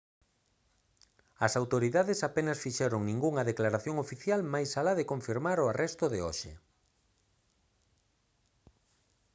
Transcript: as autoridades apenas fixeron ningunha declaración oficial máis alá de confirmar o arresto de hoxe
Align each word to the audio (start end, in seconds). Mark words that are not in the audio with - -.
as 1.45 1.53
autoridades 1.61 2.19
apenas 2.29 2.61
fixeron 2.65 3.01
ningunha 3.03 3.47
declaración 3.51 3.95
oficial 4.05 4.39
máis 4.53 4.69
alá 4.79 4.93
de 4.99 5.09
confirmar 5.11 5.57
o 5.63 5.69
arresto 5.71 6.05
de 6.13 6.19
hoxe 6.25 6.51